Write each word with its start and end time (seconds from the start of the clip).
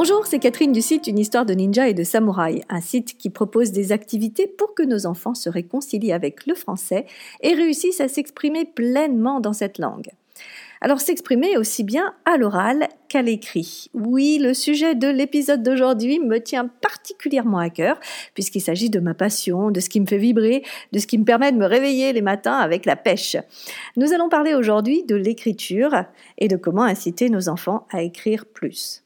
Bonjour, 0.00 0.28
c'est 0.28 0.38
Catherine 0.38 0.70
du 0.70 0.80
site 0.80 1.08
Une 1.08 1.18
histoire 1.18 1.44
de 1.44 1.54
ninja 1.54 1.88
et 1.88 1.92
de 1.92 2.04
samouraï, 2.04 2.62
un 2.68 2.80
site 2.80 3.18
qui 3.18 3.30
propose 3.30 3.72
des 3.72 3.90
activités 3.90 4.46
pour 4.46 4.72
que 4.72 4.84
nos 4.84 5.06
enfants 5.06 5.34
se 5.34 5.48
réconcilient 5.48 6.12
avec 6.12 6.46
le 6.46 6.54
français 6.54 7.04
et 7.40 7.52
réussissent 7.52 8.00
à 8.00 8.06
s'exprimer 8.06 8.64
pleinement 8.64 9.40
dans 9.40 9.52
cette 9.52 9.78
langue. 9.78 10.10
Alors 10.80 11.00
s'exprimer 11.00 11.56
aussi 11.56 11.82
bien 11.82 12.14
à 12.26 12.36
l'oral 12.36 12.86
qu'à 13.08 13.22
l'écrit. 13.22 13.90
Oui, 13.92 14.38
le 14.40 14.54
sujet 14.54 14.94
de 14.94 15.08
l'épisode 15.08 15.64
d'aujourd'hui 15.64 16.20
me 16.20 16.38
tient 16.38 16.68
particulièrement 16.68 17.58
à 17.58 17.68
cœur 17.68 17.98
puisqu'il 18.34 18.60
s'agit 18.60 18.90
de 18.90 19.00
ma 19.00 19.14
passion, 19.14 19.72
de 19.72 19.80
ce 19.80 19.88
qui 19.88 20.00
me 20.00 20.06
fait 20.06 20.18
vibrer, 20.18 20.62
de 20.92 21.00
ce 21.00 21.08
qui 21.08 21.18
me 21.18 21.24
permet 21.24 21.50
de 21.50 21.58
me 21.58 21.66
réveiller 21.66 22.12
les 22.12 22.22
matins 22.22 22.58
avec 22.58 22.86
la 22.86 22.94
pêche. 22.94 23.36
Nous 23.96 24.12
allons 24.12 24.28
parler 24.28 24.54
aujourd'hui 24.54 25.02
de 25.02 25.16
l'écriture 25.16 26.04
et 26.38 26.46
de 26.46 26.56
comment 26.56 26.84
inciter 26.84 27.30
nos 27.30 27.48
enfants 27.48 27.88
à 27.90 28.02
écrire 28.02 28.46
plus. 28.46 29.02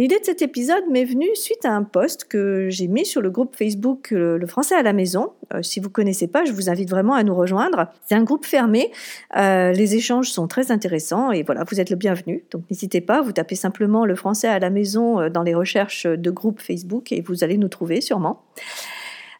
L'idée 0.00 0.18
de 0.18 0.24
cet 0.24 0.40
épisode 0.40 0.84
m'est 0.88 1.04
venue 1.04 1.28
suite 1.34 1.66
à 1.66 1.76
un 1.76 1.82
post 1.82 2.24
que 2.24 2.70
j'ai 2.70 2.88
mis 2.88 3.04
sur 3.04 3.20
le 3.20 3.28
groupe 3.28 3.54
Facebook 3.54 4.12
euh, 4.12 4.38
Le 4.38 4.46
français 4.46 4.74
à 4.74 4.80
la 4.80 4.94
maison. 4.94 5.34
Euh, 5.52 5.60
si 5.60 5.78
vous 5.78 5.88
ne 5.88 5.92
connaissez 5.92 6.26
pas, 6.26 6.46
je 6.46 6.52
vous 6.52 6.70
invite 6.70 6.88
vraiment 6.88 7.12
à 7.12 7.22
nous 7.22 7.34
rejoindre. 7.34 7.86
C'est 8.08 8.14
un 8.14 8.22
groupe 8.22 8.46
fermé. 8.46 8.92
Euh, 9.36 9.72
les 9.72 9.96
échanges 9.96 10.30
sont 10.30 10.48
très 10.48 10.70
intéressants 10.72 11.32
et 11.32 11.42
voilà, 11.42 11.64
vous 11.64 11.82
êtes 11.82 11.90
le 11.90 11.96
bienvenu. 11.96 12.46
Donc 12.50 12.62
n'hésitez 12.70 13.02
pas, 13.02 13.20
vous 13.20 13.32
tapez 13.32 13.56
simplement 13.56 14.06
le 14.06 14.14
français 14.14 14.48
à 14.48 14.58
la 14.58 14.70
maison 14.70 15.28
dans 15.28 15.42
les 15.42 15.54
recherches 15.54 16.06
de 16.06 16.30
groupe 16.30 16.62
Facebook 16.62 17.12
et 17.12 17.20
vous 17.20 17.44
allez 17.44 17.58
nous 17.58 17.68
trouver 17.68 18.00
sûrement. 18.00 18.42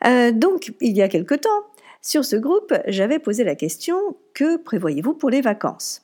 donc 0.04 0.74
il 0.82 0.94
y 0.94 1.00
a 1.00 1.08
quelque 1.08 1.36
temps, 1.36 1.48
sur 2.02 2.22
ce 2.22 2.36
groupe, 2.36 2.74
j'avais 2.86 3.18
posé 3.18 3.44
la 3.44 3.54
question 3.54 3.96
que 4.34 4.58
prévoyez-vous 4.58 5.14
pour 5.14 5.30
les 5.30 5.40
vacances? 5.40 6.02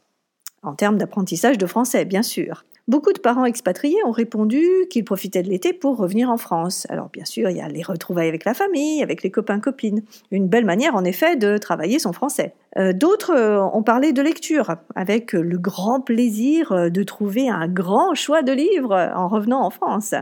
En 0.62 0.74
termes 0.74 0.96
d'apprentissage 0.96 1.58
de 1.58 1.66
français, 1.66 2.06
bien 2.06 2.22
sûr. 2.22 2.64
Beaucoup 2.88 3.12
de 3.12 3.18
parents 3.18 3.44
expatriés 3.44 3.98
ont 4.04 4.12
répondu 4.12 4.64
qu'ils 4.90 5.04
profitaient 5.04 5.42
de 5.42 5.48
l'été 5.48 5.72
pour 5.72 5.96
revenir 5.96 6.30
en 6.30 6.36
France. 6.36 6.86
Alors 6.88 7.08
bien 7.08 7.24
sûr, 7.24 7.50
il 7.50 7.56
y 7.56 7.60
a 7.60 7.66
les 7.66 7.82
retrouvailles 7.82 8.28
avec 8.28 8.44
la 8.44 8.54
famille, 8.54 9.02
avec 9.02 9.24
les 9.24 9.30
copains-copines. 9.32 10.02
Une 10.30 10.46
belle 10.46 10.64
manière 10.64 10.94
en 10.94 11.04
effet 11.04 11.34
de 11.34 11.58
travailler 11.58 11.98
son 11.98 12.12
français. 12.12 12.54
Euh, 12.78 12.92
d'autres 12.92 13.32
euh, 13.34 13.60
ont 13.60 13.82
parlé 13.82 14.12
de 14.12 14.22
lecture, 14.22 14.76
avec 14.94 15.32
le 15.32 15.58
grand 15.58 16.00
plaisir 16.00 16.70
euh, 16.70 16.88
de 16.88 17.02
trouver 17.02 17.48
un 17.48 17.66
grand 17.66 18.14
choix 18.14 18.42
de 18.42 18.52
livres 18.52 18.94
en 19.16 19.26
revenant 19.26 19.64
en 19.64 19.70
France. 19.70 20.14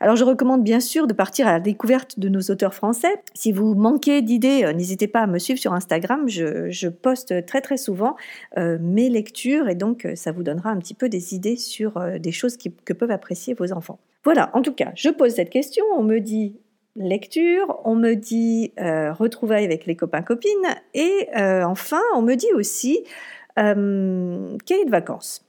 Alors 0.00 0.14
je 0.14 0.24
recommande 0.24 0.62
bien 0.62 0.78
sûr 0.78 1.08
de 1.08 1.12
partir 1.12 1.48
à 1.48 1.52
la 1.52 1.60
découverte 1.60 2.20
de 2.20 2.28
nos 2.28 2.40
auteurs 2.40 2.74
français. 2.74 3.20
Si 3.34 3.50
vous 3.50 3.74
manquez 3.74 4.22
d'idées, 4.22 4.62
euh, 4.64 4.72
n'hésitez 4.72 5.08
pas 5.08 5.20
à 5.20 5.26
me 5.26 5.38
suivre 5.38 5.58
sur 5.58 5.72
Instagram. 5.72 6.28
Je, 6.28 6.88
poste 6.88 7.44
très 7.46 7.60
très 7.60 7.76
souvent 7.76 8.16
euh, 8.56 8.78
mes 8.80 9.10
lectures 9.10 9.68
et 9.68 9.74
donc 9.74 10.04
euh, 10.04 10.14
ça 10.14 10.32
vous 10.32 10.42
donnera 10.42 10.70
un 10.70 10.78
petit 10.78 10.94
peu 10.94 11.08
des 11.08 11.34
idées 11.34 11.56
sur 11.56 12.00
des 12.18 12.32
choses 12.32 12.56
que 12.56 12.92
peuvent 12.92 13.10
apprécier 13.10 13.54
vos 13.54 13.72
enfants. 13.72 13.98
Voilà, 14.24 14.50
en 14.54 14.62
tout 14.62 14.72
cas, 14.72 14.92
je 14.94 15.10
pose 15.10 15.34
cette 15.34 15.50
question. 15.50 15.84
On 15.96 16.02
me 16.02 16.18
dit 16.18 16.56
lecture, 16.96 17.80
on 17.84 17.94
me 17.94 18.14
dit 18.14 18.72
retrouvailles 18.78 19.64
avec 19.64 19.86
les 19.86 19.96
copains-copines 19.96 20.74
et 20.94 21.28
enfin 21.34 22.00
on 22.14 22.22
me 22.22 22.34
dit 22.34 22.52
aussi 22.54 23.04
cahier 23.56 24.84
de 24.84 24.90
vacances. 24.90 25.44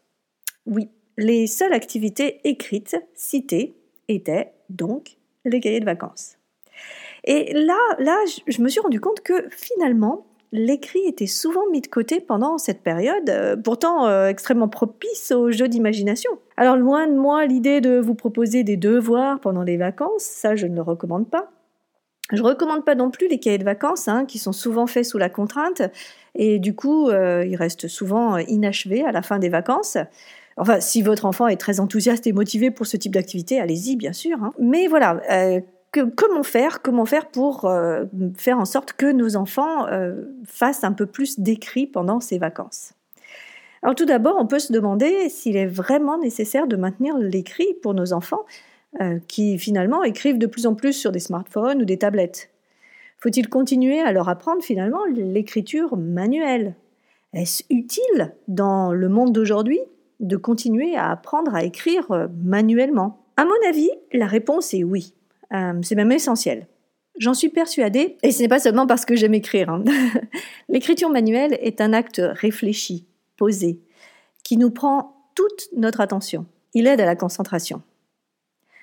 Oui, 0.66 0.90
les 1.18 1.48
seules 1.48 1.74
activités 1.74 2.42
écrites 2.44 2.98
citées 3.16 3.79
étaient 4.10 4.52
donc 4.70 5.18
les 5.46 5.60
cahiers 5.60 5.80
de 5.80 5.86
vacances. 5.86 6.38
Et 7.24 7.54
là, 7.54 7.78
là, 8.00 8.18
je 8.48 8.62
me 8.62 8.70
suis 8.70 8.80
rendu 8.80 9.00
compte 9.00 9.22
que 9.22 9.48
finalement, 9.50 10.26
l'écrit 10.52 11.06
était 11.06 11.28
souvent 11.28 11.70
mis 11.72 11.82
de 11.82 11.88
côté 11.88 12.20
pendant 12.20 12.58
cette 12.58 12.82
période, 12.82 13.30
euh, 13.30 13.56
pourtant 13.56 14.08
euh, 14.08 14.28
extrêmement 14.28 14.68
propice 14.68 15.32
aux 15.32 15.52
jeux 15.52 15.68
d'imagination. 15.68 16.32
Alors 16.58 16.76
loin 16.76 17.08
de 17.08 17.16
moi 17.16 17.46
l'idée 17.46 17.82
de 17.82 18.00
vous 18.00 18.16
proposer 18.16 18.64
des 18.64 18.78
devoirs 18.78 19.40
pendant 19.40 19.64
les 19.64 19.78
vacances, 19.78 20.24
ça 20.24 20.56
je 20.56 20.68
ne 20.68 20.76
le 20.76 20.82
recommande 20.82 21.30
pas. 21.30 21.52
Je 22.32 22.44
recommande 22.44 22.86
pas 22.86 22.94
non 22.94 23.10
plus 23.10 23.28
les 23.28 23.40
cahiers 23.40 23.58
de 23.58 23.64
vacances, 23.64 24.08
hein, 24.08 24.26
qui 24.26 24.38
sont 24.38 24.52
souvent 24.52 24.86
faits 24.86 25.06
sous 25.06 25.18
la 25.18 25.30
contrainte, 25.30 25.82
et 26.36 26.60
du 26.60 26.76
coup, 26.76 27.10
euh, 27.10 27.44
ils 27.44 27.56
restent 27.56 27.88
souvent 27.88 28.38
inachevés 28.38 29.04
à 29.04 29.12
la 29.12 29.24
fin 29.24 29.40
des 29.40 29.50
vacances. 29.50 29.98
Enfin, 30.60 30.82
si 30.82 31.02
votre 31.02 31.24
enfant 31.24 31.48
est 31.48 31.56
très 31.56 31.80
enthousiaste 31.80 32.28
et 32.28 32.34
motivé 32.34 32.70
pour 32.70 32.86
ce 32.86 32.98
type 32.98 33.14
d'activité, 33.14 33.62
allez-y, 33.62 33.96
bien 33.96 34.12
sûr. 34.12 34.44
Hein. 34.44 34.54
Mais 34.60 34.88
voilà, 34.88 35.22
euh, 35.32 35.62
comment 36.18 36.44
faire 36.44 36.82
Comment 36.82 37.06
faire 37.06 37.28
pour 37.28 37.64
euh, 37.64 38.04
faire 38.38 38.60
en 38.60 38.66
sorte 38.66 38.92
que 38.92 39.10
nos 39.10 39.38
enfants 39.38 39.88
euh, 39.88 40.16
fassent 40.44 40.84
un 40.84 40.92
peu 40.92 41.06
plus 41.06 41.40
d'écrit 41.40 41.88
pendant 41.88 42.20
ces 42.20 42.38
vacances? 42.38 42.92
Alors 43.82 43.96
tout 43.96 44.04
d'abord, 44.06 44.36
on 44.38 44.48
peut 44.48 44.60
se 44.60 44.74
demander 44.74 45.30
s'il 45.30 45.56
est 45.56 45.66
vraiment 45.66 46.18
nécessaire 46.18 46.68
de 46.68 46.76
maintenir 46.76 47.18
l'écrit 47.18 47.74
pour 47.82 47.94
nos 47.94 48.12
enfants 48.12 48.46
qui 49.28 49.60
finalement 49.60 50.04
écrivent 50.04 50.40
de 50.40 50.48
plus 50.48 50.66
en 50.66 50.74
plus 50.74 50.94
sur 50.94 51.12
des 51.12 51.20
smartphones 51.20 51.84
ou 51.84 51.86
des 51.86 52.00
tablettes. 52.00 52.50
Faut-il 53.20 53.48
continuer 53.48 54.02
à 54.02 54.12
leur 54.12 54.28
apprendre 54.28 54.64
finalement 54.64 55.06
l'écriture 55.06 55.96
manuelle? 55.96 56.74
Est-ce 57.34 57.64
utile 57.70 58.34
dans 58.48 58.92
le 58.92 59.08
monde 59.08 59.32
d'aujourd'hui? 59.32 59.80
De 60.20 60.38
continuer 60.38 60.96
à 60.96 61.12
apprendre 61.12 61.56
à 61.56 61.64
écrire 61.64 62.12
euh, 62.12 62.28
manuellement 62.44 63.26
À 63.38 63.46
mon 63.46 63.68
avis, 63.68 63.90
la 64.14 64.28
réponse 64.28 64.74
est 64.74 64.84
oui. 64.84 65.14
Euh, 65.54 65.80
c'est 65.82 65.96
même 65.96 66.12
essentiel. 66.12 66.68
J'en 67.18 67.34
suis 67.34 67.50
persuadée, 67.50 68.18
et 68.24 68.32
ce 68.32 68.42
n'est 68.42 68.48
pas 68.48 68.60
seulement 68.60 68.88
parce 68.88 69.06
que 69.06 69.16
j'aime 69.16 69.34
écrire. 69.34 69.70
Hein. 69.70 69.84
L'écriture 70.70 71.10
manuelle 71.10 71.58
est 71.62 71.82
un 71.82 71.94
acte 71.94 72.22
réfléchi, 72.24 73.06
posé, 73.36 73.82
qui 74.44 74.58
nous 74.58 74.72
prend 74.72 75.16
toute 75.36 75.70
notre 75.76 76.02
attention. 76.02 76.46
Il 76.74 76.88
aide 76.88 77.02
à 77.02 77.06
la 77.06 77.16
concentration. 77.16 77.82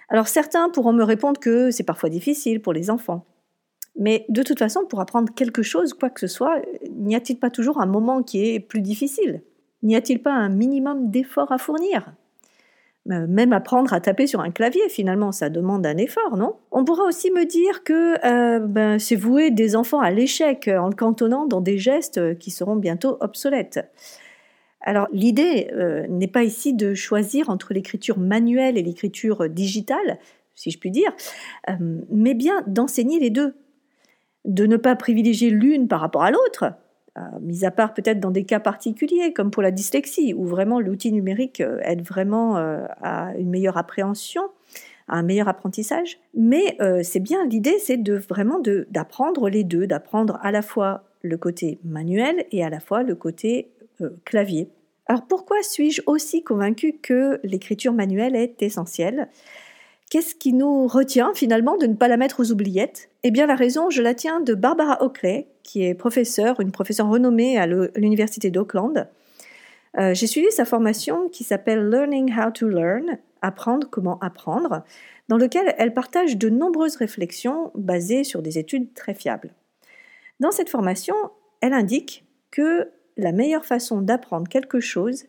Alors 0.08 0.28
certains 0.28 0.70
pourront 0.70 0.92
me 0.92 1.04
répondre 1.04 1.40
que 1.40 1.70
c'est 1.70 1.82
parfois 1.82 2.10
difficile 2.10 2.60
pour 2.60 2.72
les 2.72 2.90
enfants. 2.90 3.26
Mais 3.98 4.26
de 4.28 4.42
toute 4.42 4.58
façon, 4.58 4.84
pour 4.84 5.00
apprendre 5.00 5.32
quelque 5.34 5.62
chose, 5.62 5.94
quoi 5.94 6.10
que 6.10 6.20
ce 6.20 6.26
soit, 6.26 6.60
n'y 6.90 7.16
a-t-il 7.16 7.38
pas 7.38 7.50
toujours 7.50 7.80
un 7.80 7.86
moment 7.86 8.22
qui 8.22 8.46
est 8.46 8.60
plus 8.60 8.82
difficile? 8.82 9.42
N'y 9.82 9.96
a-t-il 9.96 10.22
pas 10.22 10.32
un 10.32 10.48
minimum 10.48 11.10
d'effort 11.10 11.52
à 11.52 11.58
fournir? 11.58 12.12
Euh, 13.10 13.26
même 13.28 13.52
apprendre 13.52 13.92
à 13.92 14.00
taper 14.00 14.26
sur 14.26 14.40
un 14.40 14.50
clavier, 14.50 14.88
finalement, 14.88 15.30
ça 15.30 15.48
demande 15.48 15.86
un 15.86 15.96
effort, 15.96 16.36
non? 16.36 16.56
On 16.72 16.84
pourra 16.84 17.04
aussi 17.04 17.30
me 17.30 17.44
dire 17.44 17.84
que 17.84 18.16
euh, 18.26 18.58
ben, 18.58 18.98
c'est 18.98 19.14
vouer 19.14 19.52
des 19.52 19.76
enfants 19.76 20.00
à 20.00 20.10
l'échec 20.10 20.68
en 20.68 20.88
le 20.88 20.94
cantonnant 20.94 21.46
dans 21.46 21.60
des 21.60 21.78
gestes 21.78 22.36
qui 22.38 22.50
seront 22.50 22.74
bientôt 22.74 23.16
obsolètes. 23.20 23.88
Alors 24.80 25.06
l'idée 25.12 25.68
euh, 25.72 26.06
n'est 26.08 26.26
pas 26.26 26.42
ici 26.42 26.74
de 26.74 26.94
choisir 26.94 27.48
entre 27.48 27.74
l'écriture 27.74 28.18
manuelle 28.18 28.76
et 28.76 28.82
l'écriture 28.82 29.48
digitale, 29.48 30.18
si 30.54 30.70
je 30.70 30.78
puis 30.78 30.90
dire, 30.90 31.12
mais 31.78 32.34
bien 32.34 32.62
d'enseigner 32.66 33.20
les 33.20 33.30
deux, 33.30 33.54
de 34.46 34.66
ne 34.66 34.76
pas 34.76 34.96
privilégier 34.96 35.50
l'une 35.50 35.86
par 35.88 36.00
rapport 36.00 36.22
à 36.22 36.30
l'autre, 36.30 36.64
euh, 36.64 36.70
mis 37.40 37.64
à 37.64 37.70
part 37.70 37.94
peut-être 37.94 38.20
dans 38.20 38.30
des 38.30 38.44
cas 38.44 38.60
particuliers, 38.60 39.32
comme 39.32 39.50
pour 39.50 39.62
la 39.62 39.70
dyslexie, 39.70 40.34
où 40.34 40.44
vraiment 40.44 40.80
l'outil 40.80 41.12
numérique 41.12 41.60
euh, 41.60 41.78
aide 41.82 42.02
vraiment 42.02 42.56
euh, 42.56 42.86
à 43.02 43.34
une 43.36 43.50
meilleure 43.50 43.76
appréhension, 43.76 44.42
à 45.08 45.18
un 45.18 45.22
meilleur 45.22 45.48
apprentissage. 45.48 46.18
Mais 46.34 46.76
c'est 47.04 47.20
bien 47.20 47.46
l'idée, 47.46 47.76
c'est 47.78 47.96
de 47.96 48.14
vraiment 48.14 48.60
d'apprendre 48.90 49.48
les 49.48 49.62
deux, 49.62 49.86
d'apprendre 49.86 50.38
à 50.42 50.50
la 50.50 50.62
fois 50.62 51.04
le 51.22 51.36
côté 51.36 51.78
manuel 51.84 52.44
et 52.50 52.64
à 52.64 52.70
la 52.70 52.80
fois 52.80 53.04
le 53.04 53.14
côté 53.14 53.70
clavier. 54.24 54.68
Alors 55.06 55.22
pourquoi 55.28 55.62
suis-je 55.62 56.02
aussi 56.06 56.42
convaincue 56.42 56.98
que 57.00 57.38
l'écriture 57.44 57.92
manuelle 57.92 58.34
est 58.34 58.60
essentielle? 58.62 59.28
Qu'est-ce 60.08 60.36
qui 60.36 60.52
nous 60.52 60.86
retient 60.86 61.32
finalement 61.34 61.76
de 61.76 61.86
ne 61.86 61.94
pas 61.94 62.06
la 62.06 62.16
mettre 62.16 62.40
aux 62.40 62.52
oubliettes? 62.52 63.10
Eh 63.24 63.32
bien 63.32 63.46
la 63.46 63.56
raison, 63.56 63.90
je 63.90 64.02
la 64.02 64.14
tiens 64.14 64.40
de 64.40 64.54
Barbara 64.54 65.02
Oakley, 65.02 65.48
qui 65.64 65.84
est 65.84 65.94
professeure, 65.94 66.60
une 66.60 66.70
professeure 66.70 67.08
renommée 67.08 67.58
à 67.58 67.66
l'université 67.66 68.50
d'Auckland. 68.50 69.08
Euh, 69.98 70.14
j'ai 70.14 70.28
suivi 70.28 70.50
sa 70.52 70.64
formation 70.64 71.28
qui 71.28 71.42
s'appelle 71.42 71.88
Learning 71.90 72.32
How 72.32 72.52
to 72.52 72.68
Learn, 72.68 73.18
apprendre 73.42 73.88
comment 73.90 74.18
apprendre, 74.20 74.84
dans 75.28 75.38
lequel 75.38 75.74
elle 75.76 75.92
partage 75.92 76.36
de 76.36 76.50
nombreuses 76.50 76.96
réflexions 76.96 77.72
basées 77.74 78.22
sur 78.22 78.42
des 78.42 78.58
études 78.58 78.94
très 78.94 79.14
fiables. 79.14 79.54
Dans 80.38 80.52
cette 80.52 80.68
formation, 80.68 81.16
elle 81.60 81.72
indique 81.72 82.24
que 82.52 82.90
la 83.16 83.32
meilleure 83.32 83.64
façon 83.64 84.02
d'apprendre 84.02 84.48
quelque 84.48 84.78
chose 84.78 85.24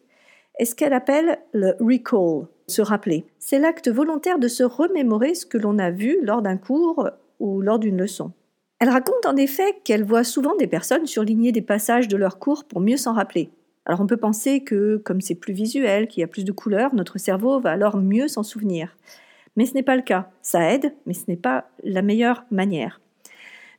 est 0.60 0.66
ce 0.66 0.76
qu'elle 0.76 0.94
appelle 0.94 1.40
le 1.54 1.76
recall, 1.80 2.48
se 2.68 2.82
rappeler. 2.82 3.26
C'est 3.40 3.60
l'acte 3.60 3.90
volontaire 3.90 4.40
de 4.40 4.48
se 4.48 4.64
remémorer 4.64 5.36
ce 5.36 5.46
que 5.46 5.58
l'on 5.58 5.80
a 5.80 5.92
vu 5.92 6.18
lors 6.22 6.42
d'un 6.42 6.58
cours 6.58 7.10
ou 7.40 7.62
lors 7.62 7.80
d'une 7.80 7.98
leçon. 7.98 8.32
Elle 8.80 8.90
raconte 8.90 9.26
en 9.26 9.36
effet 9.36 9.80
qu'elle 9.84 10.04
voit 10.04 10.24
souvent 10.24 10.56
des 10.56 10.68
personnes 10.68 11.08
surligner 11.08 11.52
des 11.52 11.62
passages 11.62 12.08
de 12.08 12.18
leur 12.18 12.38
cours 12.38 12.66
pour 12.66 12.80
mieux 12.80 12.98
s'en 12.98 13.14
rappeler. 13.14 13.50
Alors 13.86 14.02
on 14.02 14.08
peut 14.08 14.18
penser 14.18 14.64
que, 14.64 14.98
comme 14.98 15.22
c'est 15.22 15.36
plus 15.36 15.54
visuel, 15.54 16.08
qu'il 16.08 16.22
y 16.22 16.24
a 16.24 16.28
plus 16.28 16.44
de 16.44 16.52
couleurs, 16.52 16.94
notre 16.94 17.18
cerveau 17.18 17.60
va 17.60 17.72
alors 17.72 17.98
mieux 17.98 18.28
s'en 18.28 18.44
souvenir. 18.44 18.96
Mais 19.56 19.66
ce 19.66 19.74
n'est 19.74 19.84
pas 19.84 19.96
le 19.96 20.02
cas. 20.02 20.30
Ça 20.42 20.72
aide, 20.72 20.94
mais 21.06 21.14
ce 21.14 21.24
n'est 21.28 21.38
pas 21.38 21.70
la 21.84 22.02
meilleure 22.02 22.46
manière. 22.52 23.02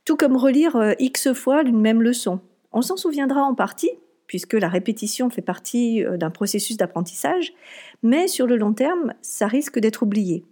Tout 0.03 0.17
comme 0.17 0.35
relire 0.35 0.75
euh, 0.75 0.93
X 0.99 1.31
fois 1.33 1.61
une 1.61 1.79
même 1.79 2.01
leçon. 2.01 2.39
On 2.73 2.81
s'en 2.81 2.97
souviendra 2.97 3.41
en 3.43 3.55
partie, 3.55 3.91
puisque 4.29 4.53
la 4.53 4.69
répétition 4.69 5.31
fait 5.31 5.41
partie 5.41 6.05
euh, 6.05 6.15
d'un 6.15 6.29
processus 6.29 6.77
d'apprentissage, 6.77 7.51
mais 8.03 8.27
sur 8.27 8.45
le 8.45 8.57
long 8.57 8.73
terme, 8.73 9.15
ça 9.21 9.47
risque 9.47 9.79
d'être 9.79 10.03
oublié. 10.03 10.45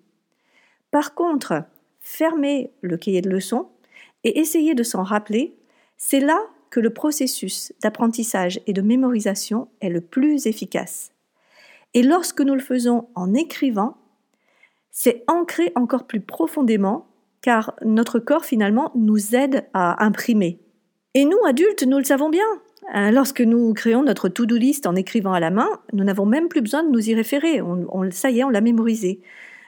Par 0.89 1.13
contre, 1.13 1.63
fermer 2.01 2.71
le 2.81 2.97
cahier 2.97 3.21
de 3.21 3.29
leçons 3.29 3.69
et 4.23 4.39
essayer 4.39 4.73
de 4.73 4.81
s'en 4.81 5.03
rappeler, 5.03 5.55
c'est 5.95 6.19
là 6.19 6.39
que 6.71 6.79
le 6.79 6.89
processus 6.89 7.71
d'apprentissage 7.83 8.59
et 8.65 8.73
de 8.73 8.81
mémorisation 8.81 9.67
est 9.79 9.89
le 9.89 10.01
plus 10.01 10.47
efficace. 10.47 11.11
Et 11.93 12.01
lorsque 12.01 12.41
nous 12.41 12.55
le 12.55 12.61
faisons 12.61 13.09
en 13.13 13.35
écrivant, 13.35 13.97
c'est 14.89 15.23
ancré 15.27 15.71
encore 15.75 16.07
plus 16.07 16.21
profondément 16.21 17.05
car 17.43 17.75
notre 17.85 18.17
corps 18.17 18.43
finalement 18.43 18.91
nous 18.95 19.35
aide 19.35 19.67
à 19.75 20.03
imprimer. 20.03 20.59
Et 21.13 21.25
nous, 21.25 21.37
adultes, 21.45 21.83
nous 21.83 21.99
le 21.99 22.03
savons 22.03 22.29
bien. 22.29 22.47
Euh, 22.95 23.11
lorsque 23.11 23.41
nous 23.41 23.73
créons 23.73 24.03
notre 24.03 24.29
to-do 24.29 24.55
list 24.55 24.87
en 24.87 24.95
écrivant 24.95 25.33
à 25.33 25.39
la 25.39 25.49
main, 25.49 25.69
nous 25.93 26.03
n'avons 26.03 26.25
même 26.25 26.47
plus 26.47 26.61
besoin 26.61 26.83
de 26.83 26.89
nous 26.89 27.09
y 27.09 27.13
référer. 27.13 27.61
On, 27.61 28.09
ça 28.11 28.29
y 28.29 28.39
est, 28.39 28.43
on 28.43 28.49
l'a 28.49 28.61
mémorisé. 28.61 29.21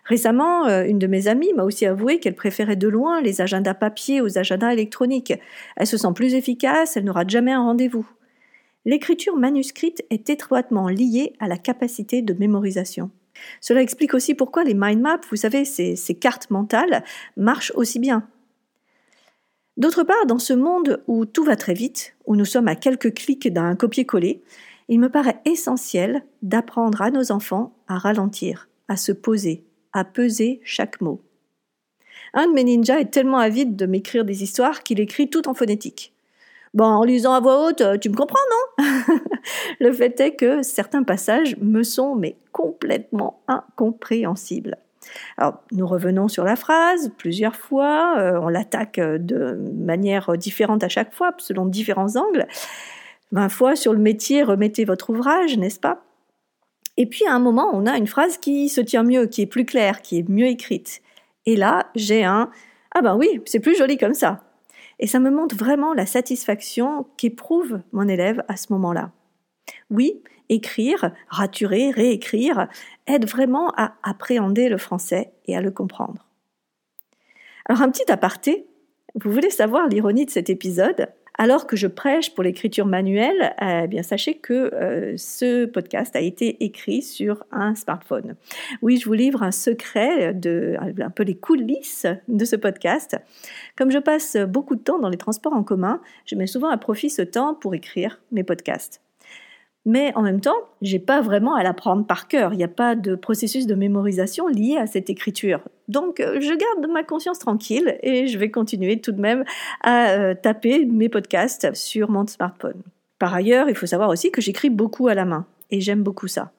Récemment, 0.05 0.67
euh, 0.67 0.85
une 0.85 0.99
de 0.99 1.07
mes 1.07 1.27
amies 1.27 1.53
m'a 1.53 1.63
aussi 1.63 1.85
avoué 1.85 2.19
qu'elle 2.19 2.35
préférait 2.35 2.77
de 2.77 2.87
loin 2.87 3.21
les 3.21 3.41
agendas 3.41 3.73
papier 3.73 4.21
aux 4.21 4.37
agendas 4.37 4.71
électroniques. 4.71 5.33
Elle 5.75 5.87
se 5.87 5.97
sent 5.97 6.13
plus 6.15 6.33
efficace, 6.33 6.95
elle 6.95 7.03
n'aura 7.03 7.27
jamais 7.27 7.51
un 7.51 7.61
rendez-vous. 7.61 8.07
L'écriture 8.85 9.35
manuscrite 9.35 10.03
est 10.09 10.29
étroitement 10.29 10.87
liée 10.87 11.33
à 11.39 11.47
la 11.47 11.57
capacité 11.57 12.21
de 12.21 12.33
mémorisation. 12.33 13.11
Cela 13.61 13.81
explique 13.81 14.13
aussi 14.13 14.33
pourquoi 14.33 14.63
les 14.63 14.73
mind 14.73 15.01
maps, 15.01 15.19
vous 15.29 15.35
savez, 15.35 15.65
ces, 15.65 15.95
ces 15.95 16.15
cartes 16.15 16.49
mentales, 16.49 17.03
marchent 17.35 17.73
aussi 17.75 17.99
bien. 17.99 18.27
D'autre 19.79 20.03
part, 20.03 20.25
dans 20.25 20.39
ce 20.39 20.51
monde 20.51 21.01
où 21.07 21.25
tout 21.25 21.45
va 21.45 21.55
très 21.55 21.73
vite, 21.73 22.13
où 22.25 22.35
nous 22.35 22.43
sommes 22.43 22.67
à 22.67 22.75
quelques 22.75 23.13
clics 23.13 23.51
d'un 23.51 23.77
copier-coller, 23.77 24.41
il 24.89 24.99
me 24.99 25.07
paraît 25.07 25.39
essentiel 25.45 26.25
d'apprendre 26.41 27.01
à 27.01 27.11
nos 27.11 27.31
enfants 27.31 27.73
à 27.87 27.97
ralentir, 27.97 28.67
à 28.89 28.97
se 28.97 29.13
poser, 29.13 29.63
à 29.93 30.03
peser 30.03 30.59
chaque 30.65 30.99
mot. 30.99 31.21
Un 32.33 32.47
de 32.47 32.51
mes 32.51 32.65
ninjas 32.65 32.99
est 32.99 33.11
tellement 33.11 33.37
avide 33.37 33.77
de 33.77 33.85
m'écrire 33.85 34.25
des 34.25 34.43
histoires 34.43 34.83
qu'il 34.83 34.99
écrit 34.99 35.29
tout 35.29 35.47
en 35.47 35.53
phonétique. 35.53 36.13
Bon, 36.73 36.83
en 36.83 37.03
lisant 37.05 37.33
à 37.33 37.39
voix 37.39 37.65
haute, 37.65 37.81
tu 38.01 38.09
me 38.09 38.15
comprends, 38.15 38.37
non? 38.51 38.85
Le 39.79 39.93
fait 39.93 40.19
est 40.19 40.35
que 40.35 40.61
certains 40.61 41.03
passages 41.03 41.55
me 41.57 41.83
sont 41.83 42.15
mais 42.15 42.35
complètement 42.51 43.41
incompréhensibles. 43.47 44.77
Alors, 45.37 45.61
nous 45.71 45.87
revenons 45.87 46.27
sur 46.27 46.43
la 46.43 46.55
phrase 46.55 47.11
plusieurs 47.17 47.55
fois, 47.55 48.15
euh, 48.17 48.39
on 48.41 48.49
l'attaque 48.49 48.99
de 48.99 49.59
manière 49.73 50.37
différente 50.37 50.83
à 50.83 50.89
chaque 50.89 51.13
fois, 51.13 51.33
selon 51.37 51.65
différents 51.65 52.15
angles. 52.15 52.47
Vingt 53.31 53.49
fois 53.49 53.75
sur 53.75 53.93
le 53.93 53.99
métier, 53.99 54.43
remettez 54.43 54.85
votre 54.85 55.11
ouvrage, 55.11 55.57
n'est-ce 55.57 55.79
pas? 55.79 56.03
Et 56.97 57.05
puis 57.05 57.25
à 57.25 57.33
un 57.33 57.39
moment, 57.39 57.69
on 57.73 57.85
a 57.85 57.97
une 57.97 58.07
phrase 58.07 58.37
qui 58.37 58.67
se 58.69 58.81
tient 58.81 59.03
mieux, 59.03 59.27
qui 59.27 59.43
est 59.43 59.47
plus 59.47 59.65
claire, 59.65 60.01
qui 60.01 60.19
est 60.19 60.27
mieux 60.27 60.47
écrite. 60.47 61.01
Et 61.45 61.55
là, 61.55 61.87
j'ai 61.95 62.25
un 62.25 62.49
Ah 62.93 63.01
ben 63.01 63.15
oui, 63.15 63.41
c'est 63.45 63.59
plus 63.59 63.77
joli 63.77 63.97
comme 63.97 64.13
ça. 64.13 64.43
Et 64.99 65.07
ça 65.07 65.19
me 65.19 65.31
montre 65.31 65.55
vraiment 65.55 65.93
la 65.93 66.05
satisfaction 66.05 67.05
qu'éprouve 67.15 67.79
mon 67.93 68.07
élève 68.07 68.43
à 68.49 68.57
ce 68.57 68.73
moment-là. 68.73 69.11
Oui, 69.89 70.21
écrire, 70.49 71.11
raturer, 71.29 71.91
réécrire 71.91 72.67
aide 73.07 73.27
vraiment 73.27 73.71
à 73.77 73.93
appréhender 74.03 74.69
le 74.69 74.77
français 74.77 75.31
et 75.45 75.55
à 75.55 75.61
le 75.61 75.71
comprendre. 75.71 76.25
Alors 77.65 77.81
un 77.81 77.89
petit 77.89 78.11
aparté, 78.11 78.65
vous 79.15 79.31
voulez 79.31 79.49
savoir 79.49 79.87
l'ironie 79.87 80.25
de 80.25 80.31
cet 80.31 80.49
épisode? 80.49 81.07
Alors 81.41 81.67
que 81.67 81.77
je 81.77 81.87
prêche 81.87 82.35
pour 82.35 82.43
l'écriture 82.43 82.85
manuelle, 82.85 83.55
eh 83.61 83.87
bien 83.87 84.03
sachez 84.03 84.33
que 84.35 84.53
euh, 84.53 85.15
ce 85.15 85.65
podcast 85.65 86.13
a 86.17 86.19
été 86.19 86.65
écrit 86.65 87.01
sur 87.01 87.45
un 87.51 87.75
smartphone. 87.75 88.35
Oui, 88.81 88.97
je 88.97 89.05
vous 89.05 89.13
livre 89.13 89.41
un 89.41 89.51
secret 89.51 90.33
de 90.33 90.75
un 90.81 91.09
peu 91.09 91.23
les 91.23 91.35
coulisses 91.35 92.07
de 92.27 92.43
ce 92.43 92.57
podcast. 92.57 93.15
Comme 93.77 93.89
je 93.89 93.99
passe 93.99 94.35
beaucoup 94.35 94.75
de 94.75 94.81
temps 94.81 94.99
dans 94.99 95.07
les 95.07 95.17
transports 95.17 95.53
en 95.53 95.63
commun, 95.63 96.01
je 96.25 96.35
mets 96.35 96.47
souvent 96.47 96.69
à 96.69 96.77
profit 96.77 97.09
ce 97.09 97.21
temps 97.21 97.55
pour 97.55 97.73
écrire 97.73 98.19
mes 98.33 98.43
podcasts 98.43 99.01
mais 99.85 100.13
en 100.15 100.21
même 100.21 100.41
temps, 100.41 100.57
j'ai 100.81 100.99
pas 100.99 101.21
vraiment 101.21 101.55
à 101.55 101.63
l'apprendre 101.63 102.05
par 102.05 102.27
cœur. 102.27 102.53
Il 102.53 102.57
n'y 102.57 102.63
a 102.63 102.67
pas 102.67 102.95
de 102.95 103.15
processus 103.15 103.65
de 103.65 103.75
mémorisation 103.75 104.47
lié 104.47 104.77
à 104.77 104.87
cette 104.87 105.09
écriture. 105.09 105.61
Donc, 105.87 106.19
euh, 106.19 106.39
je 106.41 106.53
garde 106.53 106.91
ma 106.91 107.03
conscience 107.03 107.39
tranquille 107.39 107.97
et 108.03 108.27
je 108.27 108.37
vais 108.37 108.51
continuer 108.51 108.99
tout 108.99 109.11
de 109.11 109.21
même 109.21 109.45
à 109.81 110.09
euh, 110.11 110.35
taper 110.35 110.85
mes 110.85 111.09
podcasts 111.09 111.73
sur 111.73 112.09
mon 112.09 112.27
smartphone. 112.27 112.81
Par 113.19 113.33
ailleurs, 113.33 113.69
il 113.69 113.75
faut 113.75 113.85
savoir 113.85 114.09
aussi 114.09 114.31
que 114.31 114.41
j'écris 114.41 114.69
beaucoup 114.69 115.07
à 115.07 115.15
la 115.15 115.25
main 115.25 115.45
et 115.71 115.81
j'aime 115.81 116.03
beaucoup 116.03 116.27
ça. 116.27 116.51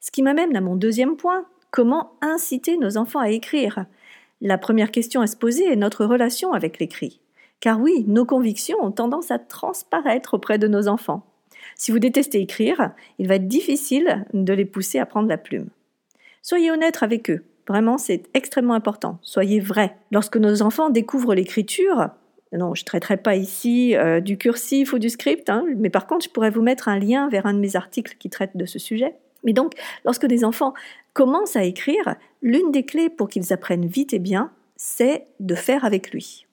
Ce 0.00 0.10
qui 0.10 0.22
m'amène 0.22 0.56
à 0.56 0.60
mon 0.60 0.76
deuxième 0.76 1.16
point, 1.16 1.46
comment 1.70 2.12
inciter 2.20 2.76
nos 2.76 2.96
enfants 2.96 3.20
à 3.20 3.30
écrire? 3.30 3.86
La 4.40 4.58
première 4.58 4.90
question 4.90 5.20
à 5.20 5.26
se 5.26 5.36
poser 5.36 5.64
est 5.64 5.76
notre 5.76 6.04
relation 6.04 6.52
avec 6.52 6.78
l'écrit. 6.78 7.20
Car 7.60 7.80
oui, 7.80 8.04
nos 8.06 8.26
convictions 8.26 8.76
ont 8.82 8.92
tendance 8.92 9.30
à 9.30 9.38
transparaître 9.38 10.34
auprès 10.34 10.58
de 10.58 10.68
nos 10.68 10.88
enfants. 10.88 11.24
Si 11.76 11.92
vous 11.92 11.98
détestez 11.98 12.40
écrire, 12.40 12.90
il 13.18 13.28
va 13.28 13.36
être 13.36 13.46
difficile 13.46 14.24
de 14.32 14.52
les 14.52 14.64
pousser 14.64 14.98
à 14.98 15.06
prendre 15.06 15.28
la 15.28 15.38
plume. 15.38 15.68
Soyez 16.42 16.70
honnête 16.70 17.02
avec 17.02 17.30
eux. 17.30 17.44
Vraiment, 17.68 17.98
c'est 17.98 18.24
extrêmement 18.34 18.74
important. 18.74 19.18
Soyez 19.22 19.60
vrai. 19.60 19.96
Lorsque 20.10 20.36
nos 20.36 20.62
enfants 20.62 20.88
découvrent 20.88 21.34
l'écriture, 21.34 22.08
non, 22.52 22.74
je 22.74 22.82
ne 22.82 22.86
traiterai 22.86 23.18
pas 23.18 23.36
ici 23.36 23.94
euh, 23.96 24.20
du 24.20 24.38
cursif 24.38 24.92
ou 24.92 24.98
du 24.98 25.10
script, 25.10 25.50
hein, 25.50 25.66
mais 25.76 25.90
par 25.90 26.06
contre, 26.06 26.24
je 26.24 26.30
pourrais 26.30 26.50
vous 26.50 26.62
mettre 26.62 26.88
un 26.88 26.98
lien 26.98 27.28
vers 27.28 27.44
un 27.44 27.52
de 27.52 27.58
mes 27.58 27.76
articles 27.76 28.16
qui 28.18 28.30
traite 28.30 28.56
de 28.56 28.64
ce 28.64 28.78
sujet. 28.78 29.16
Mais 29.44 29.52
donc, 29.52 29.72
lorsque 30.04 30.26
des 30.26 30.44
enfants 30.44 30.72
commencent 31.12 31.56
à 31.56 31.64
écrire, 31.64 32.16
l'une 32.40 32.70
des 32.70 32.84
clés 32.84 33.10
pour 33.10 33.28
qu'ils 33.28 33.52
apprennent 33.52 33.86
vite 33.86 34.14
et 34.14 34.18
bien, 34.18 34.50
c'est 34.76 35.24
de 35.40 35.54
faire 35.54 35.84
avec 35.84 36.10
lui. 36.10 36.45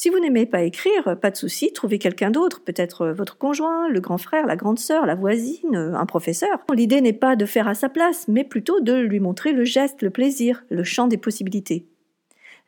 Si 0.00 0.10
vous 0.10 0.20
n'aimez 0.20 0.46
pas 0.46 0.62
écrire, 0.62 1.18
pas 1.20 1.32
de 1.32 1.36
souci, 1.36 1.72
trouvez 1.72 1.98
quelqu'un 1.98 2.30
d'autre, 2.30 2.62
peut-être 2.62 3.08
votre 3.08 3.36
conjoint, 3.36 3.88
le 3.88 3.98
grand 3.98 4.16
frère, 4.16 4.46
la 4.46 4.54
grande 4.54 4.78
sœur, 4.78 5.06
la 5.06 5.16
voisine, 5.16 5.74
un 5.74 6.06
professeur. 6.06 6.60
L'idée 6.72 7.00
n'est 7.00 7.12
pas 7.12 7.34
de 7.34 7.44
faire 7.44 7.66
à 7.66 7.74
sa 7.74 7.88
place, 7.88 8.28
mais 8.28 8.44
plutôt 8.44 8.78
de 8.78 8.94
lui 8.94 9.18
montrer 9.18 9.52
le 9.52 9.64
geste, 9.64 10.02
le 10.02 10.10
plaisir, 10.10 10.62
le 10.70 10.84
champ 10.84 11.08
des 11.08 11.16
possibilités. 11.16 11.88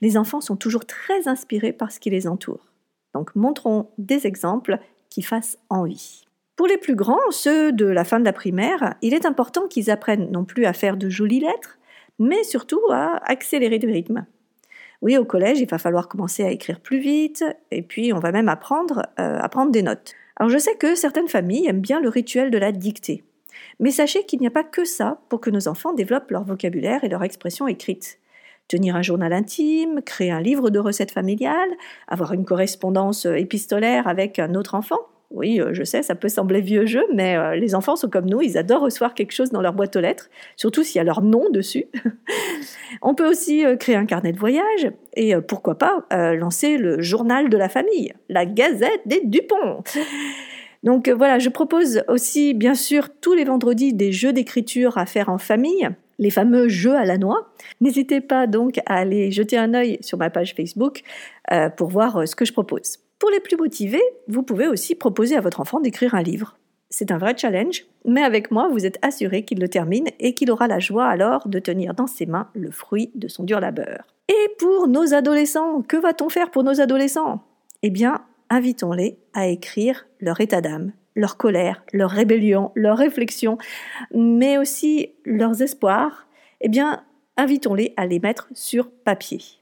Les 0.01 0.17
enfants 0.17 0.41
sont 0.41 0.57
toujours 0.57 0.87
très 0.87 1.29
inspirés 1.29 1.73
par 1.73 1.93
ce 1.93 2.01
qui 2.01 2.11
les 2.11 2.27
entoure. 2.27 2.67
Donc 3.15 3.37
montrons 3.37 3.91
des 3.97 4.27
exemples 4.27 4.81
qui 5.09 5.23
fassent 5.23 5.57
envie. 5.69 6.25
Pour 6.57 6.67
les 6.67 6.79
plus 6.79 6.97
grands, 6.97 7.31
ceux 7.31 7.71
de 7.71 7.87
la 7.87 8.03
fin 8.03 8.19
de 8.19 8.25
la 8.25 8.33
primaire, 8.33 8.97
il 9.03 9.15
est 9.15 9.25
important 9.25 9.69
qu'ils 9.69 9.93
apprennent 9.93 10.33
non 10.33 10.45
plus 10.45 10.65
à 10.65 10.73
faire 10.73 10.97
de 10.97 11.09
jolies 11.09 11.39
lettres, 11.39 11.79
mais 12.19 12.43
surtout 12.43 12.83
à 12.91 13.23
accélérer 13.31 13.79
le 13.79 13.93
rythme. 13.93 14.27
Oui, 15.03 15.17
au 15.17 15.25
collège, 15.25 15.61
il 15.61 15.69
va 15.69 15.79
falloir 15.79 16.09
commencer 16.09 16.45
à 16.45 16.51
écrire 16.51 16.81
plus 16.81 16.99
vite, 16.99 17.45
et 17.71 17.83
puis 17.83 18.13
on 18.13 18.19
va 18.19 18.33
même 18.33 18.49
apprendre 18.49 19.07
euh, 19.19 19.39
à 19.41 19.49
prendre 19.49 19.73
des 19.73 19.83
notes. 19.83 20.15
Alors 20.37 20.51
je 20.51 20.59
sais 20.59 20.75
que 20.75 20.95
certaines 20.95 21.29
familles 21.29 21.67
aiment 21.67 21.81
bien 21.81 22.01
le 22.01 22.09
rituel 22.09 22.51
de 22.51 22.59
la 22.59 22.73
dictée. 22.73 23.25
Mais 23.79 23.91
sachez 23.91 24.25
qu'il 24.25 24.41
n'y 24.41 24.47
a 24.47 24.51
pas 24.51 24.65
que 24.65 24.85
ça 24.85 25.21
pour 25.29 25.41
que 25.41 25.51
nos 25.51 25.69
enfants 25.69 25.95
développent 25.95 26.31
leur 26.31 26.45
vocabulaire 26.45 27.03
et 27.05 27.09
leur 27.09 27.25
expression 27.25 27.67
écrite. 27.67 28.19
Tenir 28.69 28.95
un 28.95 29.03
journal 29.03 29.33
intime, 29.33 30.01
créer 30.03 30.31
un 30.31 30.41
livre 30.41 30.71
de 30.71 30.79
recettes 30.79 31.11
familiales, 31.11 31.71
avoir 32.07 32.33
une 32.33 32.45
correspondance 32.45 33.25
épistolaire 33.27 34.07
avec 34.07 34.39
un 34.39 34.55
autre 34.55 34.75
enfant, 34.75 35.01
oui, 35.31 35.61
euh, 35.61 35.73
je 35.73 35.85
sais, 35.85 36.03
ça 36.03 36.17
peut 36.17 36.29
sembler 36.29 36.61
vieux 36.61 36.87
jeu, 36.87 37.05
mais 37.15 37.37
euh, 37.37 37.55
les 37.55 37.77
enfants 37.77 37.95
sont 37.95 38.09
comme 38.09 38.27
nous, 38.27 38.43
ils 38.43 38.59
adorent 38.59 38.83
recevoir 38.83 39.15
quelque 39.15 39.33
chose 39.33 39.51
dans 39.51 39.61
leur 39.61 39.75
boîte 39.75 39.95
aux 39.95 40.01
lettres, 40.01 40.29
surtout 40.57 40.83
s'il 40.83 40.97
y 40.97 41.01
a 41.01 41.05
leur 41.05 41.23
nom 41.23 41.51
dessus. 41.51 41.87
On 43.03 43.15
peut 43.15 43.29
aussi 43.29 43.65
euh, 43.65 43.77
créer 43.77 43.95
un 43.95 44.07
carnet 44.07 44.33
de 44.33 44.39
voyage 44.39 44.91
et 45.15 45.35
pourquoi 45.37 45.77
pas 45.79 46.07
lancer 46.11 46.79
le 46.79 47.01
journal 47.01 47.49
de 47.49 47.57
la 47.57 47.69
famille, 47.69 48.13
la 48.29 48.47
Gazette 48.47 49.01
des 49.07 49.21
Dupont. 49.25 49.83
Donc 50.83 51.09
voilà, 51.09 51.39
je 51.39 51.49
propose 51.49 52.03
aussi 52.09 52.55
bien 52.55 52.75
sûr 52.75 53.09
tous 53.21 53.35
les 53.35 53.45
vendredis 53.45 53.93
des 53.93 54.13
jeux 54.13 54.33
d'écriture 54.33 54.99
à 54.99 55.07
faire 55.07 55.29
en 55.29 55.39
famille, 55.39 55.89
les 56.19 56.31
fameux 56.31 56.69
jeux 56.69 56.95
à 56.95 57.05
la 57.05 57.19
noix. 57.19 57.53
N'hésitez 57.81 58.21
pas 58.21 58.47
donc 58.47 58.79
à 58.87 58.95
aller 58.95 59.31
jeter 59.31 59.59
un 59.59 59.75
œil 59.75 59.99
sur 60.01 60.17
ma 60.17 60.31
page 60.31 60.55
Facebook 60.55 61.03
pour 61.77 61.89
voir 61.91 62.27
ce 62.27 62.37
que 62.37 62.45
je 62.45 62.53
propose. 62.53 62.99
Pour 63.21 63.31
les 63.31 63.41
plus 63.41 63.59
motivés, 63.59 64.03
vous 64.29 64.43
pouvez 64.43 64.67
aussi 64.67 64.95
proposer 64.95 65.37
à 65.37 65.43
votre 65.43 65.61
enfant 65.61 65.79
d'écrire 65.79 66.15
un 66.15 66.23
livre. 66.23 66.57
C'est 66.89 67.13
un 67.13 67.19
vrai 67.19 67.37
challenge, 67.37 67.85
mais 68.07 68.23
avec 68.23 68.51
moi, 68.51 68.69
vous 68.69 68.87
êtes 68.87 68.99
assuré 69.03 69.45
qu'il 69.45 69.61
le 69.61 69.69
termine 69.69 70.09
et 70.19 70.33
qu'il 70.33 70.51
aura 70.51 70.67
la 70.67 70.79
joie 70.79 71.05
alors 71.05 71.47
de 71.47 71.59
tenir 71.59 71.93
dans 71.93 72.07
ses 72.07 72.25
mains 72.25 72.49
le 72.55 72.71
fruit 72.71 73.11
de 73.15 73.29
son 73.29 73.45
dur 73.45 73.61
labeur. 73.61 74.07
Et 74.29 74.49
pour 74.59 74.89
nos 74.89 75.13
adolescents, 75.13 75.83
que 75.83 75.99
va-t-on 75.99 76.31
faire 76.31 76.51
pour 76.51 76.65
nos 76.65 76.81
adolescents? 76.81 77.43
Eh 77.83 77.91
bien, 77.91 78.25
invitons-les 78.49 79.19
à 79.35 79.49
écrire 79.49 80.07
leur 80.19 80.41
état 80.41 80.63
d'âme, 80.63 80.93
leur 81.15 81.37
colère, 81.37 81.85
leur 81.93 82.11
rébellion, 82.11 82.73
leurs 82.75 82.97
réflexions, 82.97 83.59
mais 84.15 84.57
aussi 84.57 85.13
leurs 85.27 85.61
espoirs. 85.61 86.27
Eh 86.63 86.71
bien, 86.71 87.05
invitons-les 87.37 87.93
à 87.99 88.07
les 88.07 88.19
mettre 88.19 88.49
sur 88.55 88.91
papier. 88.91 89.60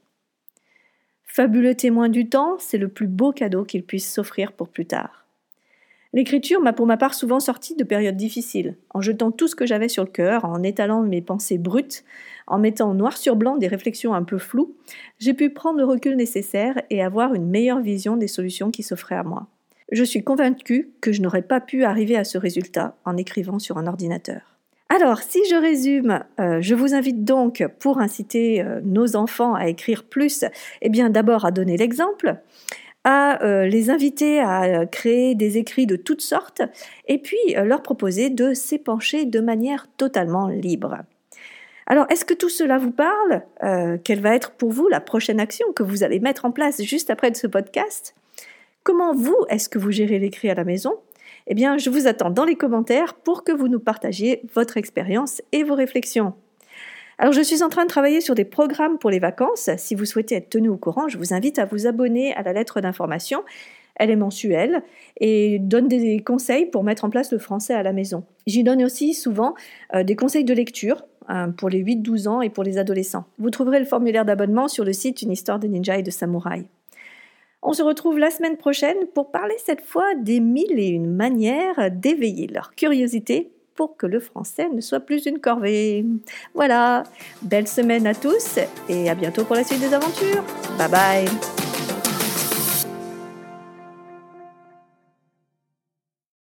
Fabuleux 1.31 1.75
témoin 1.75 2.09
du 2.09 2.27
temps, 2.27 2.57
c'est 2.57 2.79
le 2.79 2.87
plus 2.87 3.05
beau 3.05 3.31
cadeau 3.31 3.63
qu'il 3.63 3.83
puisse 3.83 4.11
s'offrir 4.11 4.51
pour 4.51 4.67
plus 4.67 4.87
tard. 4.87 5.27
L'écriture 6.11 6.59
m'a 6.59 6.73
pour 6.73 6.87
ma 6.87 6.97
part 6.97 7.13
souvent 7.13 7.39
sorti 7.39 7.75
de 7.75 7.83
périodes 7.83 8.17
difficiles, 8.17 8.77
en 8.95 9.01
jetant 9.01 9.29
tout 9.29 9.47
ce 9.47 9.55
que 9.55 9.67
j'avais 9.67 9.89
sur 9.89 10.03
le 10.03 10.09
cœur, 10.09 10.43
en 10.43 10.63
étalant 10.63 11.03
mes 11.03 11.21
pensées 11.21 11.59
brutes, 11.59 12.03
en 12.47 12.57
mettant 12.57 12.95
noir 12.95 13.15
sur 13.15 13.35
blanc 13.35 13.57
des 13.57 13.67
réflexions 13.67 14.15
un 14.15 14.23
peu 14.23 14.39
floues, 14.39 14.75
j'ai 15.19 15.35
pu 15.35 15.51
prendre 15.51 15.77
le 15.77 15.85
recul 15.85 16.15
nécessaire 16.15 16.81
et 16.89 17.03
avoir 17.03 17.35
une 17.35 17.47
meilleure 17.47 17.81
vision 17.81 18.17
des 18.17 18.27
solutions 18.27 18.71
qui 18.71 18.81
s'offraient 18.81 19.13
à 19.13 19.23
moi. 19.23 19.45
Je 19.91 20.03
suis 20.03 20.23
convaincue 20.23 20.89
que 20.99 21.11
je 21.11 21.21
n'aurais 21.21 21.43
pas 21.43 21.61
pu 21.61 21.83
arriver 21.83 22.17
à 22.17 22.23
ce 22.23 22.39
résultat 22.39 22.97
en 23.05 23.17
écrivant 23.17 23.59
sur 23.59 23.77
un 23.77 23.85
ordinateur. 23.85 24.48
Alors, 24.91 25.19
si 25.21 25.39
je 25.47 25.55
résume, 25.55 26.23
euh, 26.39 26.61
je 26.61 26.73
vous 26.73 26.95
invite 26.95 27.23
donc, 27.23 27.63
pour 27.77 27.99
inciter 27.99 28.63
euh, 28.63 28.81
nos 28.83 29.15
enfants 29.15 29.53
à 29.53 29.67
écrire 29.67 30.03
plus, 30.03 30.45
eh 30.81 30.89
bien 30.89 31.11
d'abord 31.11 31.45
à 31.45 31.51
donner 31.51 31.77
l'exemple, 31.77 32.37
à 33.03 33.43
euh, 33.43 33.67
les 33.67 33.91
inviter 33.91 34.39
à 34.39 34.87
créer 34.87 35.35
des 35.35 35.59
écrits 35.59 35.85
de 35.85 35.95
toutes 35.95 36.21
sortes 36.21 36.63
et 37.07 37.19
puis 37.19 37.37
leur 37.55 37.83
proposer 37.83 38.31
de 38.31 38.55
s'épancher 38.55 39.25
de 39.25 39.39
manière 39.39 39.85
totalement 39.95 40.47
libre. 40.47 40.97
Alors, 41.85 42.07
est-ce 42.09 42.25
que 42.25 42.33
tout 42.33 42.49
cela 42.49 42.77
vous 42.77 42.91
parle 42.91 43.43
Quelle 44.03 44.21
va 44.21 44.35
être 44.35 44.51
pour 44.51 44.71
vous 44.71 44.87
la 44.89 44.99
prochaine 44.99 45.39
action 45.39 45.71
que 45.71 45.81
vous 45.81 46.03
allez 46.03 46.19
mettre 46.19 46.45
en 46.45 46.51
place 46.51 46.83
juste 46.83 47.09
après 47.09 47.33
ce 47.33 47.47
podcast? 47.47 48.15
Comment 48.83 49.13
vous, 49.13 49.37
est-ce 49.49 49.69
que 49.69 49.79
vous 49.79 49.91
gérez 49.91 50.19
l'écrit 50.19 50.49
à 50.49 50.55
la 50.55 50.63
maison? 50.63 50.99
Eh 51.51 51.55
bien, 51.55 51.79
je 51.79 51.89
vous 51.89 52.05
attends 52.05 52.29
dans 52.29 52.45
les 52.45 52.55
commentaires 52.55 53.15
pour 53.15 53.43
que 53.43 53.51
vous 53.51 53.67
nous 53.67 53.79
partagiez 53.79 54.43
votre 54.53 54.77
expérience 54.77 55.41
et 55.51 55.63
vos 55.63 55.73
réflexions. 55.73 56.33
Alors 57.17 57.33
je 57.33 57.41
suis 57.41 57.63
en 57.63 57.69
train 57.69 57.83
de 57.83 57.89
travailler 57.89 58.21
sur 58.21 58.35
des 58.35 58.45
programmes 58.45 58.99
pour 58.99 59.09
les 59.09 59.19
vacances. 59.19 59.69
Si 59.77 59.95
vous 59.95 60.05
souhaitez 60.05 60.35
être 60.35 60.49
tenu 60.49 60.69
au 60.69 60.77
courant, 60.77 61.07
je 61.09 61.17
vous 61.17 61.33
invite 61.33 61.57
à 61.57 61.65
vous 61.65 61.87
abonner 61.87 62.33
à 62.35 62.43
la 62.43 62.53
lettre 62.53 62.81
d'information. 62.81 63.43
Elle 63.95 64.11
est 64.11 64.15
mensuelle 64.15 64.83
et 65.19 65.59
donne 65.59 65.87
des 65.87 66.19
conseils 66.19 66.67
pour 66.67 66.83
mettre 66.83 67.03
en 67.03 67.09
place 67.09 67.33
le 67.33 67.39
français 67.39 67.73
à 67.73 67.83
la 67.83 67.93
maison. 67.93 68.23
J'y 68.47 68.63
donne 68.63 68.83
aussi 68.83 69.13
souvent 69.13 69.55
euh, 69.93 70.03
des 70.03 70.15
conseils 70.15 70.45
de 70.45 70.53
lecture 70.53 71.03
hein, 71.27 71.49
pour 71.51 71.67
les 71.67 71.83
8-12 71.83 72.27
ans 72.29 72.41
et 72.41 72.49
pour 72.49 72.63
les 72.63 72.77
adolescents. 72.77 73.25
Vous 73.39 73.49
trouverez 73.49 73.79
le 73.79 73.85
formulaire 73.85 74.23
d'abonnement 74.23 74.69
sur 74.69 74.85
le 74.85 74.93
site 74.93 75.23
Une 75.23 75.31
histoire 75.31 75.59
de 75.59 75.67
ninja 75.67 75.97
et 75.97 76.03
de 76.03 76.11
samouraï. 76.11 76.67
On 77.61 77.73
se 77.73 77.83
retrouve 77.83 78.17
la 78.17 78.31
semaine 78.31 78.57
prochaine 78.57 79.07
pour 79.13 79.31
parler 79.31 79.55
cette 79.63 79.81
fois 79.81 80.15
des 80.15 80.39
mille 80.39 80.79
et 80.79 80.87
une 80.87 81.13
manières 81.13 81.91
d'éveiller 81.91 82.47
leur 82.47 82.73
curiosité 82.75 83.51
pour 83.75 83.95
que 83.95 84.05
le 84.05 84.19
français 84.19 84.69
ne 84.69 84.81
soit 84.81 84.99
plus 84.99 85.25
une 85.25 85.39
corvée. 85.39 86.05
Voilà, 86.53 87.03
belle 87.41 87.67
semaine 87.67 88.07
à 88.07 88.13
tous 88.13 88.59
et 88.89 89.09
à 89.09 89.15
bientôt 89.15 89.45
pour 89.45 89.55
la 89.55 89.63
suite 89.63 89.79
des 89.79 89.93
aventures. 89.93 90.43
Bye 90.77 90.89
bye 90.89 91.58